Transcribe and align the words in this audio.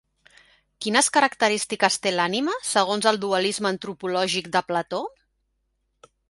Quines 0.85 1.09
característiques 1.17 1.97
té 2.05 2.13
l'ànima, 2.15 2.55
segons 2.69 3.09
el 3.13 3.21
dualisme 3.27 3.71
antropològic 3.73 4.51
de 4.57 4.65
Plató? 4.73 5.05